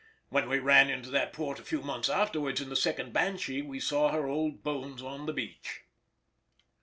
[0.29, 3.79] When we ran into that port a few months afterwards in the second Banshee we
[3.79, 5.81] saw her old bones on the beach.